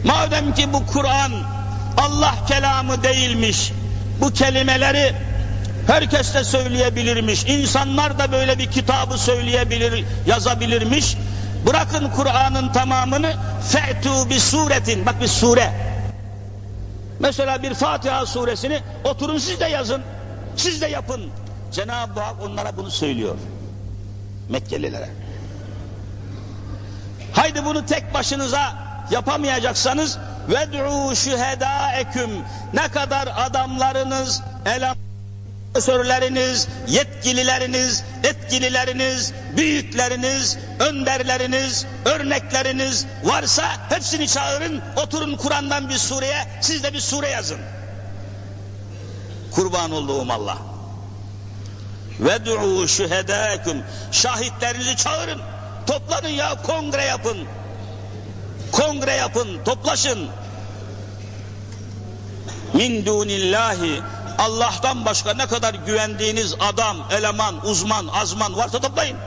[0.04, 1.32] Madem ki bu Kur'an
[1.98, 3.72] Allah kelamı değilmiş,
[4.22, 5.13] bu kelimeleri
[5.88, 11.15] herkes de söyleyebilirmiş, insanlar da böyle bir kitabı söyleyebilir, yazabilirmiş.
[11.67, 15.71] Bırakın Kur'an'ın tamamını fe'tu bir suretin, bak bir sure.
[17.19, 20.02] Mesela bir Fatiha suresini oturun siz de yazın,
[20.56, 21.30] siz de yapın.
[21.71, 23.36] Cenab-ı Hak onlara bunu söylüyor.
[24.50, 25.10] Mekkelilere.
[27.34, 28.74] Haydi bunu tek başınıza
[29.12, 30.17] yapamayacaksanız
[30.50, 32.30] ved'u şühedâeküm
[32.74, 35.11] ne kadar adamlarınız, eleman
[35.74, 46.94] profesörleriniz, yetkilileriniz, etkilileriniz, büyükleriniz, önderleriniz, örnekleriniz varsa hepsini çağırın, oturun Kur'an'dan bir sureye, siz de
[46.94, 47.60] bir sure yazın.
[49.52, 50.58] Kurban olduğum Allah.
[52.20, 53.84] Ved'u şühedâküm.
[54.12, 55.42] Şahitlerinizi çağırın.
[55.88, 57.38] Toplanın ya kongre yapın.
[58.72, 60.28] Kongre yapın, toplaşın.
[62.74, 64.02] Min dunillahi
[64.41, 69.17] Allah'tan başka ne kadar güvendiğiniz adam, eleman, uzman, azman varsa toplayın.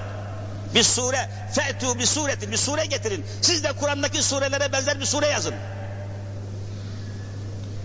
[0.74, 3.27] Bir sure, fe'tu bir suretin, bir sure getirin.
[3.42, 5.55] Siz de Kur'an'daki surelere benzer bir sure yazın.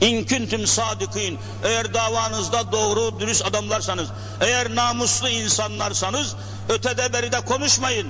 [0.01, 1.39] İn kuntum sadıkîn.
[1.63, 4.09] Eğer davanızda doğru, dürüst adamlarsanız,
[4.41, 6.35] eğer namuslu insanlarsanız
[6.69, 8.07] ötede beride konuşmayın.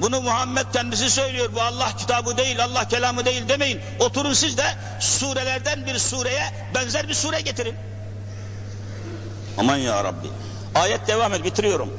[0.00, 1.48] Bunu Muhammed kendisi söylüyor.
[1.54, 3.80] Bu Allah kitabı değil, Allah kelamı değil demeyin.
[3.98, 4.66] Oturun siz de
[5.00, 7.76] surelerden bir sureye benzer bir sure getirin.
[9.58, 10.28] Aman ya Rabbi.
[10.74, 11.90] Ayet devam et bitiriyorum.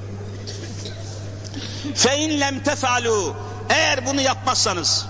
[2.17, 3.35] İn lem tefalu
[3.69, 5.05] eğer bunu yapmazsanız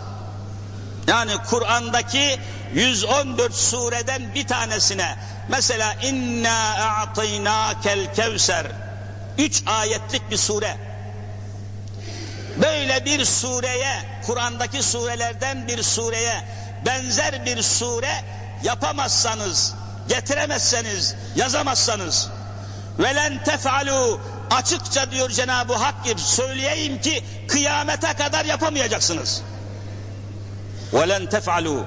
[1.08, 2.40] yani Kur'an'daki
[2.74, 5.16] 114 sureden bir tanesine
[5.50, 8.68] mesela inna a'taynakel kevser
[9.38, 10.78] 3 ayetlik bir sure
[12.62, 16.44] böyle bir sureye Kur'an'daki surelerden bir sureye
[16.86, 18.24] benzer bir sure
[18.64, 19.74] yapamazsanız
[20.08, 22.30] getiremezseniz, yazamazsanız
[23.00, 24.20] velen tef'alu
[24.52, 29.42] açıkça diyor Cenab-ı Hak gibi söyleyeyim ki kıyamete kadar yapamayacaksınız.
[30.94, 31.86] Velen tef'alu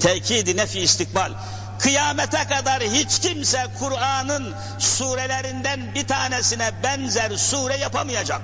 [0.00, 1.32] tekidi nefi istikbal
[1.78, 8.40] kıyamete kadar hiç kimse Kur'an'ın surelerinden bir tanesine benzer sure yapamayacak.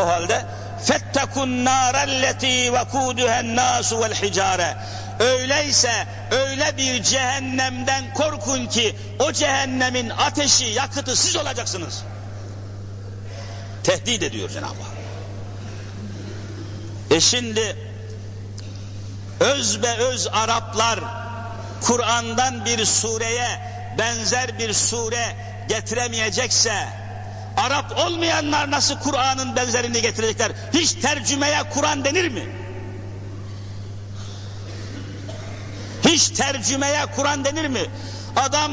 [0.00, 0.46] O halde
[0.84, 4.76] fettekun narelleti vekuduhen nasu vel hicare
[5.18, 12.02] Öyleyse öyle bir cehennemden korkun ki o cehennemin ateşi, yakıtı siz olacaksınız.
[13.82, 14.92] Tehdit ediyor Cenab-ı Hak.
[17.10, 17.76] E şimdi
[19.40, 21.00] öz be öz Araplar
[21.80, 23.60] Kur'an'dan bir sureye
[23.98, 25.36] benzer bir sure
[25.68, 26.88] getiremeyecekse
[27.56, 30.52] Arap olmayanlar nasıl Kur'an'ın benzerini getirecekler?
[30.72, 32.61] Hiç tercümeye Kur'an denir mi?
[36.12, 37.84] Hiç tercümeye Kur'an denir mi?
[38.36, 38.72] Adam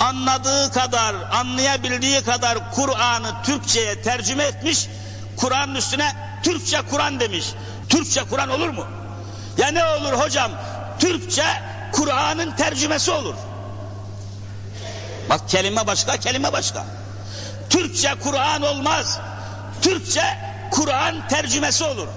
[0.00, 4.88] anladığı kadar, anlayabildiği kadar Kur'an'ı Türkçe'ye tercüme etmiş,
[5.36, 7.46] Kur'an'ın üstüne Türkçe Kur'an demiş.
[7.88, 8.86] Türkçe Kur'an olur mu?
[9.58, 10.50] Ya ne olur hocam?
[10.98, 11.44] Türkçe
[11.92, 13.34] Kur'an'ın tercümesi olur.
[15.30, 16.84] Bak kelime başka, kelime başka.
[17.70, 19.18] Türkçe Kur'an olmaz.
[19.82, 20.38] Türkçe
[20.70, 22.08] Kur'an tercümesi olur.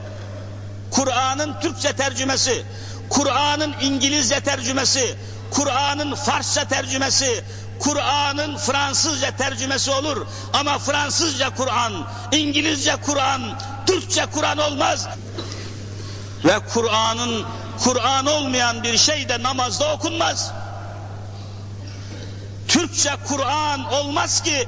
[0.91, 2.65] Kur'an'ın Türkçe tercümesi,
[3.13, 5.15] Kur'an'ın İngilizce tercümesi,
[5.51, 7.43] Kur'an'ın Farsça tercümesi,
[7.79, 10.25] Kur'an'ın Fransızca tercümesi olur.
[10.53, 13.41] Ama Fransızca Kur'an, İngilizce Kur'an,
[13.87, 15.07] Türkçe Kur'an olmaz.
[16.45, 17.45] Ve Kur'an'ın
[17.83, 20.51] Kur'an olmayan bir şey de namazda okunmaz.
[22.67, 24.67] Türkçe Kur'an olmaz ki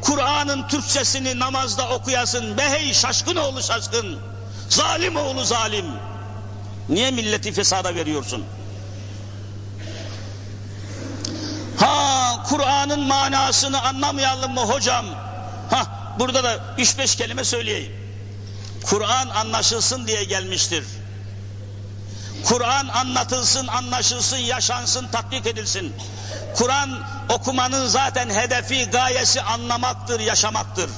[0.00, 2.58] Kur'an'ın Türkçesini namazda okuyasın.
[2.58, 4.18] Behey şaşkın oğlu şaşkın.
[4.68, 5.86] Zalim oğlu zalim.
[6.88, 8.44] Niye milleti fesada veriyorsun?
[11.80, 15.06] Ha Kur'an'ın manasını anlamayalım mı hocam?
[15.70, 15.86] Ha
[16.18, 17.92] burada da üç beş kelime söyleyeyim.
[18.84, 20.84] Kur'an anlaşılsın diye gelmiştir.
[22.44, 25.94] Kur'an anlatılsın, anlaşılsın, yaşansın, tatbik edilsin.
[26.56, 30.90] Kur'an okumanın zaten hedefi, gayesi anlamaktır, yaşamaktır.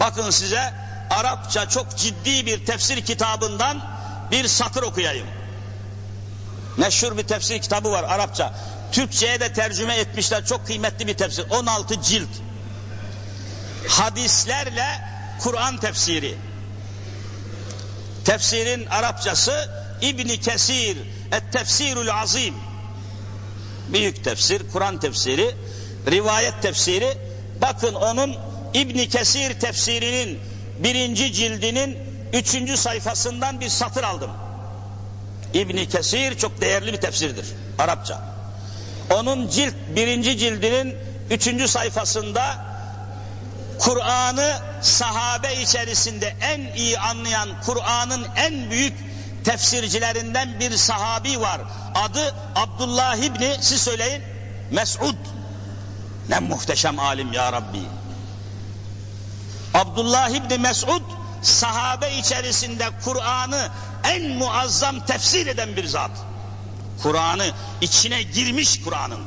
[0.00, 0.74] Bakın size
[1.10, 3.91] Arapça çok ciddi bir tefsir kitabından
[4.32, 5.26] bir satır okuyayım.
[6.76, 8.54] Meşhur bir tefsir kitabı var Arapça.
[8.92, 10.46] Türkçe'ye de tercüme etmişler.
[10.46, 11.50] Çok kıymetli bir tefsir.
[11.50, 12.28] 16 cilt.
[13.88, 15.00] Hadislerle
[15.40, 16.34] Kur'an tefsiri.
[18.24, 19.70] Tefsirin Arapçası
[20.02, 20.98] İbni Kesir
[21.32, 22.54] Et Tefsirul Azim
[23.88, 25.54] büyük tefsir, Kur'an tefsiri,
[26.10, 27.18] rivayet tefsiri.
[27.62, 28.36] Bakın onun
[28.74, 30.38] İbni Kesir tefsirinin
[30.78, 31.98] birinci cildinin
[32.32, 34.30] üçüncü sayfasından bir satır aldım.
[35.54, 37.46] İbni Kesir çok değerli bir tefsirdir
[37.78, 38.20] Arapça.
[39.10, 40.96] Onun cilt birinci cildinin
[41.30, 42.72] üçüncü sayfasında
[43.78, 48.94] Kur'an'ı sahabe içerisinde en iyi anlayan Kur'an'ın en büyük
[49.44, 51.60] tefsircilerinden bir sahabi var.
[51.94, 54.22] Adı Abdullah İbni, siz söyleyin,
[54.70, 55.16] Mes'ud.
[56.28, 57.82] Ne muhteşem alim ya Rabbi.
[59.74, 61.02] Abdullah İbni Mes'ud,
[61.42, 63.68] sahabe içerisinde Kur'an'ı
[64.04, 66.10] en muazzam tefsir eden bir zat.
[67.02, 67.50] Kur'an'ı
[67.80, 69.20] içine girmiş Kur'an'ın.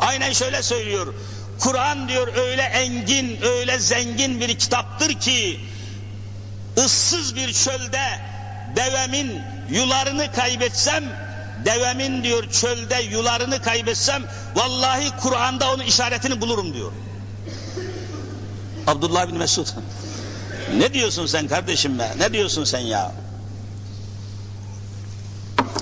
[0.00, 1.14] Aynen şöyle söylüyor.
[1.60, 5.60] Kur'an diyor öyle engin, öyle zengin bir kitaptır ki
[6.78, 8.20] ıssız bir çölde
[8.76, 11.04] devemin yularını kaybetsem
[11.64, 14.22] devemin diyor çölde yularını kaybetsem
[14.54, 16.92] vallahi Kur'an'da onun işaretini bulurum diyor.
[18.86, 19.66] Abdullah bin Mesud.
[20.78, 22.12] Ne diyorsun sen kardeşim be?
[22.18, 23.12] Ne diyorsun sen ya?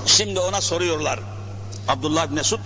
[0.06, 1.20] Şimdi ona soruyorlar.
[1.88, 2.58] Abdullah bin Mesud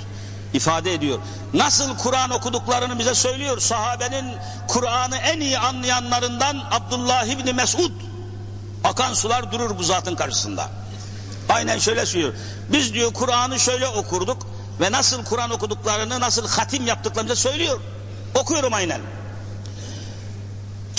[0.55, 1.19] ifade ediyor.
[1.55, 3.61] Nasıl Kur'an okuduklarını bize söylüyor.
[3.61, 4.35] Sahabenin
[4.69, 7.93] Kur'an'ı en iyi anlayanlarından Abdullah bin Mesud.
[8.85, 10.69] Akan sular durur bu zatın karşısında.
[11.49, 12.35] Aynen şöyle söylüyor.
[12.73, 14.47] Biz diyor Kur'an'ı şöyle okurduk
[14.81, 17.81] ve nasıl Kur'an okuduklarını, nasıl hatim yaptıklarını söylüyor.
[18.35, 19.01] Okuyorum aynen.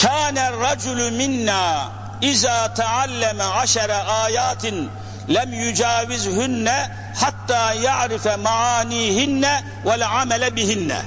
[0.01, 4.89] Kâne racülü minna izâ tealleme aşere ayatin
[5.33, 11.01] lem yücavizhünne hatta ya'rife maanihinne vel amele bihinne.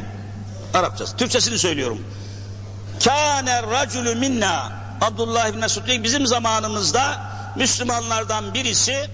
[0.74, 1.16] Arapçası.
[1.16, 2.04] Türkçesini söylüyorum.
[3.04, 7.20] Kâne racülü minna Abdullah İbni Mesud bizim zamanımızda
[7.56, 9.10] Müslümanlardan birisi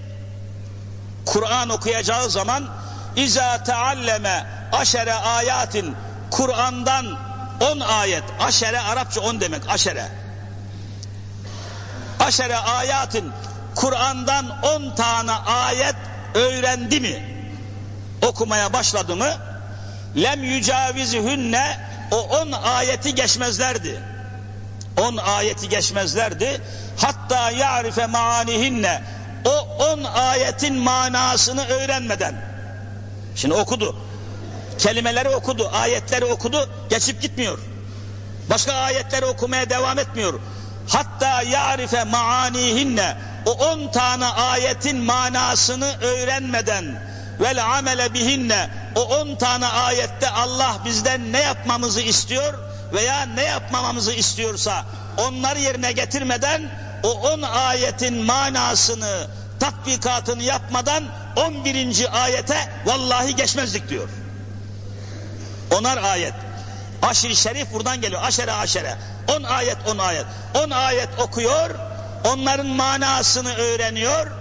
[1.25, 2.69] Kur'an okuyacağı zaman
[3.15, 5.95] İza tealleme aşere ayatin
[6.31, 7.26] Kur'an'dan
[7.61, 10.07] on ayet aşere Arapça on demek aşere
[12.19, 13.31] aşere ayatin
[13.75, 15.95] Kur'an'dan on tane ayet
[16.33, 17.23] öğrendi mi
[18.27, 19.37] okumaya başladı mı
[20.17, 21.79] lem yücavizhünne
[22.11, 24.01] o on ayeti geçmezlerdi
[24.97, 26.61] on ayeti geçmezlerdi.
[26.97, 29.03] Hatta ya'rife maanihinne
[29.45, 32.35] o on ayetin manasını öğrenmeden.
[33.35, 33.95] Şimdi okudu.
[34.77, 37.59] Kelimeleri okudu, ayetleri okudu, geçip gitmiyor.
[38.49, 40.39] Başka ayetleri okumaya devam etmiyor.
[40.87, 47.07] Hatta ya'rife maanihinne o on tane ayetin manasını öğrenmeden
[47.39, 52.53] vel amele bihinne o on tane ayette Allah bizden ne yapmamızı istiyor
[52.93, 54.85] veya ne yapmamamızı istiyorsa
[55.17, 56.71] onları yerine getirmeden
[57.03, 59.27] o on ayetin manasını,
[59.59, 61.03] tatbikatını yapmadan
[61.35, 62.23] 11.
[62.23, 64.09] ayete vallahi geçmezdik diyor.
[65.71, 66.33] Onar ayet.
[67.01, 68.21] Aşir-i şerif buradan geliyor.
[68.23, 68.97] Aşere aşere.
[69.35, 70.25] On ayet on ayet.
[70.53, 71.69] On ayet okuyor.
[72.23, 74.31] Onların manasını öğreniyor.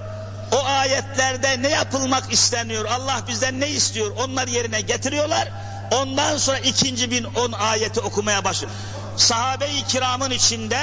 [0.53, 2.85] O ayetlerde ne yapılmak isteniyor?
[2.85, 4.11] Allah bizden ne istiyor?
[4.17, 5.49] Onlar yerine getiriyorlar.
[5.91, 8.73] Ondan sonra ikinci bin on ayeti okumaya başlıyor.
[9.17, 10.81] Sahabe-i kiramın içinde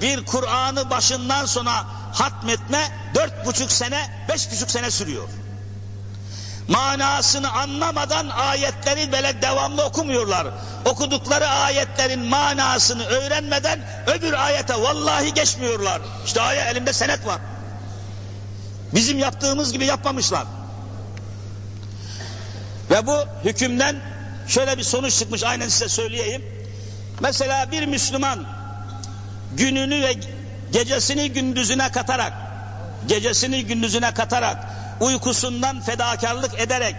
[0.00, 5.28] bir Kur'an'ı başından sona hatmetme dört buçuk sene, beş buçuk sene sürüyor.
[6.68, 10.46] Manasını anlamadan ayetleri böyle devamlı okumuyorlar.
[10.84, 16.00] Okudukları ayetlerin manasını öğrenmeden öbür ayete vallahi geçmiyorlar.
[16.26, 17.40] İşte ayet elimde senet var.
[18.94, 20.44] Bizim yaptığımız gibi yapmamışlar.
[22.90, 23.96] Ve bu hükümden
[24.48, 26.44] şöyle bir sonuç çıkmış aynen size söyleyeyim.
[27.20, 28.46] Mesela bir Müslüman
[29.56, 30.14] gününü ve
[30.72, 32.32] gecesini gündüzüne katarak
[33.06, 34.66] gecesini gündüzüne katarak
[35.00, 36.96] uykusundan fedakarlık ederek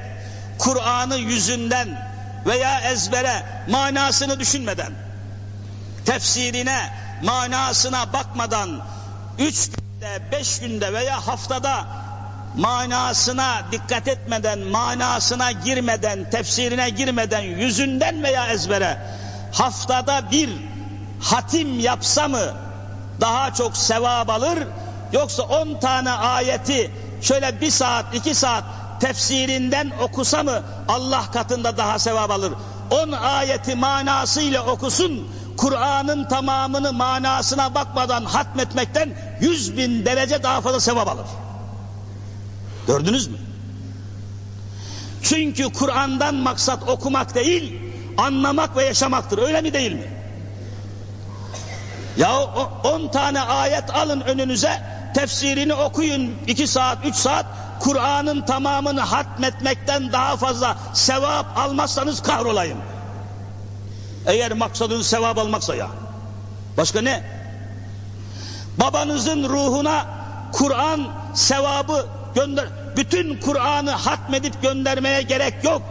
[0.58, 2.10] Kur'an'ı yüzünden
[2.46, 4.94] veya ezbere manasını düşünmeden
[6.06, 6.90] tefsirine
[7.24, 8.82] manasına bakmadan
[9.40, 11.86] üç günde beş günde veya haftada
[12.58, 18.98] manasına dikkat etmeden manasına girmeden tefsirine girmeden yüzünden veya ezbere
[19.54, 20.50] haftada bir
[21.22, 22.54] hatim yapsa mı
[23.22, 24.60] daha çok sevap alır
[25.14, 26.92] yoksa on tane ayeti
[27.22, 28.64] şöyle bir saat iki saat
[29.00, 32.54] tefsirinden okusa mı Allah katında daha sevap alır.
[32.92, 41.08] On ayeti manasıyla okusun Kur'an'ın tamamını manasına bakmadan hatmetmekten yüz bin derece daha fazla sevap
[41.08, 41.26] alır.
[42.88, 43.38] Gördünüz mü?
[45.24, 47.82] Çünkü Kur'an'dan maksat okumak değil,
[48.18, 49.38] anlamak ve yaşamaktır.
[49.38, 50.14] Öyle mi değil mi?
[52.18, 52.42] Ya
[52.84, 54.82] on tane ayet alın önünüze,
[55.14, 57.46] tefsirini okuyun iki saat, üç saat,
[57.80, 62.78] Kur'an'ın tamamını hatmetmekten daha fazla sevap almazsanız kahrolayım.
[64.26, 65.88] Eğer maksadın sevap almaksa ya.
[66.78, 67.24] Başka ne?
[68.78, 70.06] Babanızın ruhuna
[70.52, 72.06] Kur'an sevabı
[72.36, 72.66] gönder.
[72.98, 75.82] Bütün Kur'an'ı hatmedip göndermeye gerek yok.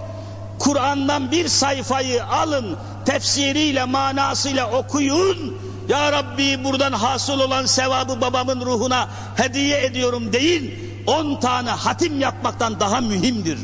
[0.58, 5.58] Kur'an'dan bir sayfayı alın, tefsiriyle, manasıyla okuyun.
[5.88, 12.80] Ya Rabbi buradan hasıl olan sevabı babamın ruhuna hediye ediyorum değil, on tane hatim yapmaktan
[12.80, 13.58] daha mühimdir.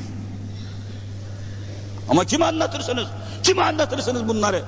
[2.08, 3.06] Ama kim anlatırsınız?
[3.42, 4.62] Kim anlatırsınız bunları?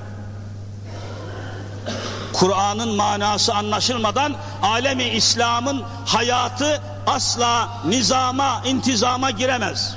[2.33, 9.95] Kur'an'ın manası anlaşılmadan alemi İslam'ın hayatı asla nizama, intizama giremez.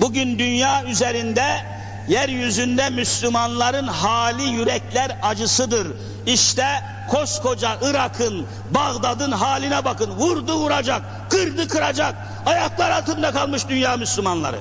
[0.00, 1.66] Bugün dünya üzerinde
[2.08, 5.86] yeryüzünde Müslümanların hali yürekler acısıdır.
[6.26, 6.66] İşte
[7.10, 10.10] koskoca Irak'ın, Bağdat'ın haline bakın.
[10.10, 12.14] Vurdu vuracak, kırdı kıracak.
[12.46, 14.60] Ayaklar altında kalmış dünya Müslümanları.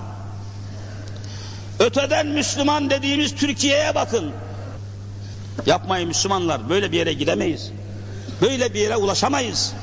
[1.80, 4.32] Öteden Müslüman dediğimiz Türkiye'ye bakın.
[5.66, 7.72] Yapmayın Müslümanlar, böyle bir yere gidemeyiz.
[8.42, 9.74] Böyle bir yere ulaşamayız.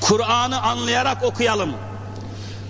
[0.00, 1.72] Kur'an'ı anlayarak okuyalım.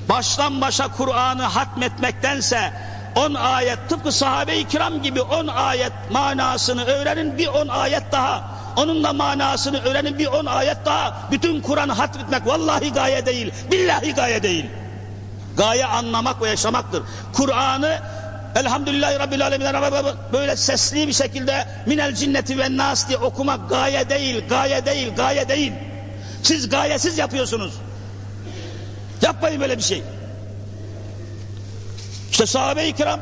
[0.09, 2.73] Baştan başa Kur'an'ı hatmetmektense
[3.17, 8.55] on ayet tıpkı sahabe-i kiram gibi on ayet manasını öğrenin bir on ayet daha.
[8.77, 11.29] Onunla manasını öğrenin bir on ayet daha.
[11.31, 14.67] Bütün Kur'an'ı hatmetmek vallahi gaye değil billahi gaye değil.
[15.57, 17.03] Gaye anlamak ve yaşamaktır.
[17.33, 17.99] Kur'an'ı
[18.55, 19.67] Elhamdülillahi Rabbil Alemin
[20.33, 25.49] böyle sesli bir şekilde minel cinneti ve nas diye okumak gaye değil gaye değil gaye
[25.49, 25.73] değil.
[26.43, 27.75] Siz gayesiz yapıyorsunuz.
[29.23, 30.03] Yapmayın böyle bir şey
[32.35, 33.21] işte sahabe-i kiram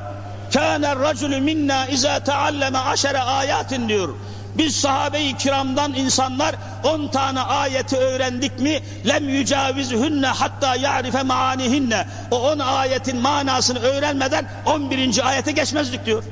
[0.52, 4.14] kâne racülü minna izâ tealleme aşere ayatin diyor.
[4.54, 6.54] Biz sahabe-i kiramdan insanlar
[6.84, 14.50] on tane ayeti öğrendik mi lem yücavizhünne hatta ya'rife maanihinne o on ayetin manasını öğrenmeden
[14.66, 16.24] on birinci ayete geçmezdik diyor.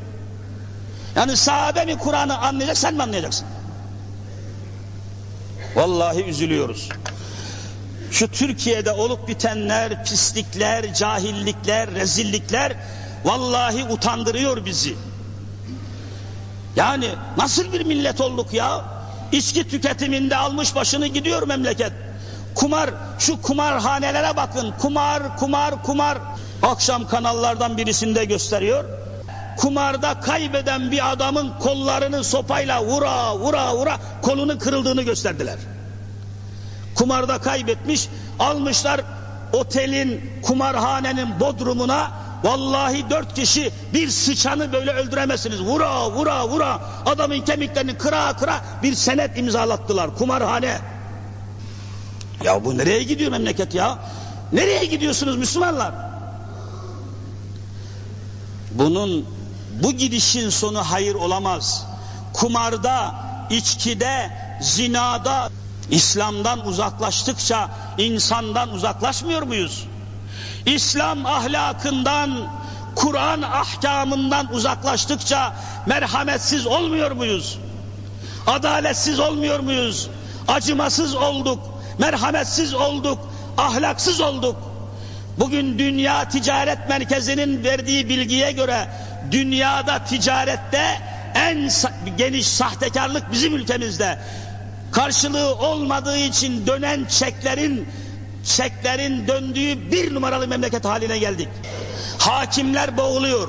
[1.16, 3.46] Yani sahabe mi Kur'an'ı anlayacak sen mi anlayacaksın?
[5.76, 6.88] Vallahi üzülüyoruz
[8.10, 12.76] şu Türkiye'de olup bitenler, pislikler, cahillikler, rezillikler
[13.24, 14.94] vallahi utandırıyor bizi.
[16.76, 18.84] Yani nasıl bir millet olduk ya?
[19.32, 21.92] İçki tüketiminde almış başını gidiyor memleket.
[22.54, 24.74] Kumar, şu kumarhanelere bakın.
[24.80, 26.18] Kumar, kumar, kumar.
[26.62, 28.84] Akşam kanallardan birisinde gösteriyor.
[29.56, 35.56] Kumarda kaybeden bir adamın kollarını sopayla vura vura vura kolunu kırıldığını gösterdiler.
[37.00, 39.00] Kumarda kaybetmiş, almışlar
[39.52, 42.10] otelin, kumarhanenin bodrumuna
[42.44, 45.60] Vallahi dört kişi bir sıçanı böyle öldüremezsiniz.
[45.60, 50.14] Vura vura vura adamın kemiklerini kıra kıra bir senet imzalattılar.
[50.14, 50.78] Kumarhane.
[52.44, 53.98] Ya bu nereye gidiyor memleket ya?
[54.52, 55.94] Nereye gidiyorsunuz Müslümanlar?
[58.70, 59.26] Bunun
[59.82, 61.86] bu gidişin sonu hayır olamaz.
[62.32, 63.14] Kumarda,
[63.50, 64.30] içkide,
[64.60, 65.50] zinada,
[65.90, 67.68] İslam'dan uzaklaştıkça
[67.98, 69.86] insandan uzaklaşmıyor muyuz?
[70.66, 72.48] İslam ahlakından,
[72.94, 75.54] Kur'an ahkamından uzaklaştıkça
[75.86, 77.58] merhametsiz olmuyor muyuz?
[78.46, 80.08] Adaletsiz olmuyor muyuz?
[80.48, 81.58] Acımasız olduk,
[81.98, 83.18] merhametsiz olduk,
[83.58, 84.56] ahlaksız olduk.
[85.38, 88.88] Bugün Dünya Ticaret Merkezi'nin verdiği bilgiye göre
[89.30, 91.00] dünyada ticarette
[91.34, 91.70] en
[92.18, 94.18] geniş sahtekarlık bizim ülkemizde.
[94.92, 97.88] Karşılığı olmadığı için dönen çeklerin
[98.44, 101.48] çeklerin döndüğü bir numaralı memleket haline geldik.
[102.18, 103.48] Hakimler boğuluyor.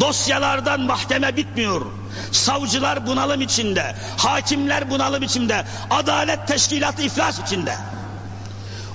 [0.00, 1.86] Dosyalardan mahkeme bitmiyor.
[2.32, 3.94] Savcılar bunalım içinde.
[4.16, 5.64] Hakimler bunalım içinde.
[5.90, 7.74] Adalet teşkilatı iflas içinde.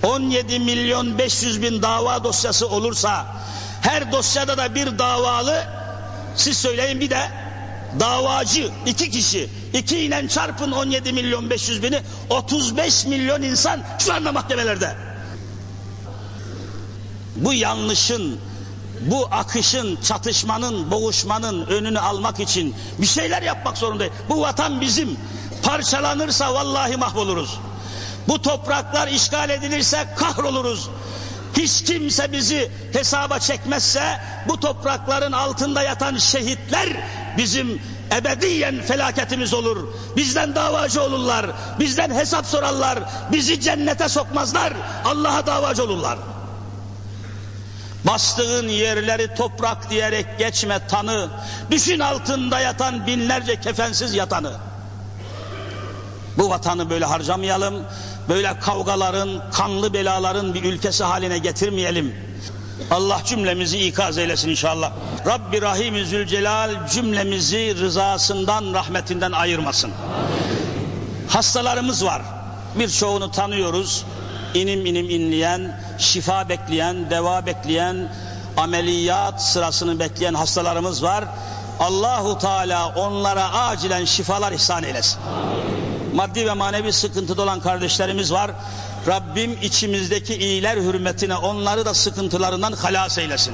[0.03, 3.25] 17 milyon 500 bin dava dosyası olursa
[3.81, 5.63] her dosyada da bir davalı
[6.35, 7.29] siz söyleyin bir de
[7.99, 14.31] davacı iki kişi iki ile çarpın 17 milyon 500 bini 35 milyon insan şu anda
[14.31, 14.95] mahkemelerde
[17.35, 18.39] bu yanlışın
[19.01, 24.13] bu akışın, çatışmanın, boğuşmanın önünü almak için bir şeyler yapmak zorundayız.
[24.29, 25.17] Bu vatan bizim.
[25.63, 27.59] Parçalanırsa vallahi mahvoluruz.
[28.27, 30.89] Bu topraklar işgal edilirse kahroluruz.
[31.57, 36.87] Hiç kimse bizi hesaba çekmezse bu toprakların altında yatan şehitler
[37.37, 39.87] bizim ebediyen felaketimiz olur.
[40.17, 41.45] Bizden davacı olurlar.
[41.79, 42.99] Bizden hesap sorarlar.
[43.31, 44.73] Bizi cennete sokmazlar.
[45.05, 46.17] Allah'a davacı olurlar.
[48.03, 51.29] Bastığın yerleri toprak diyerek geçme tanı.
[51.71, 54.51] Düşün altında yatan binlerce kefensiz yatanı.
[56.37, 57.83] Bu vatanı böyle harcamayalım.
[58.29, 62.15] Böyle kavgaların, kanlı belaların bir ülkesi haline getirmeyelim.
[62.91, 64.91] Allah cümlemizi ikaz eylesin inşallah.
[65.25, 69.91] Rabbi Rahim Zülcelal cümlemizi rızasından, rahmetinden ayırmasın.
[71.29, 72.21] Hastalarımız var.
[72.75, 74.05] Birçoğunu tanıyoruz.
[74.53, 78.13] İnim inim inleyen, şifa bekleyen, deva bekleyen,
[78.57, 81.25] ameliyat sırasını bekleyen hastalarımız var.
[81.79, 85.19] Allahu Teala onlara acilen şifalar ihsan eylesin.
[86.13, 88.51] Maddi ve manevi sıkıntıda olan kardeşlerimiz var.
[89.07, 93.53] Rabbim içimizdeki iyiler hürmetine onları da sıkıntılarından halas eylesin.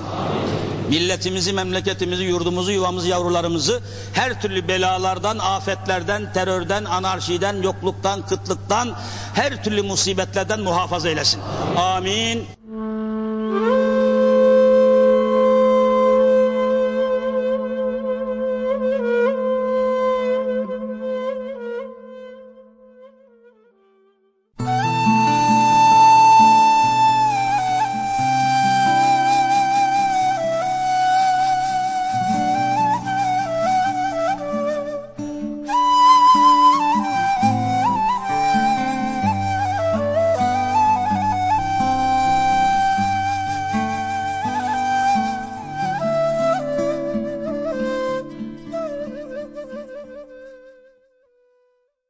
[0.89, 3.81] Milletimizi, memleketimizi, yurdumuzu, yuvamızı, yavrularımızı
[4.13, 8.95] her türlü belalardan, afetlerden, terörden, anarşiden, yokluktan, kıtlıktan,
[9.33, 11.41] her türlü musibetlerden muhafaza eylesin.
[11.77, 12.56] Amin.